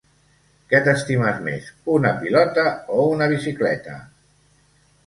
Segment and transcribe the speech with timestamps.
[0.71, 1.67] Què t'estimes més:
[1.99, 2.67] una pilota
[2.99, 4.01] o una bicicleta?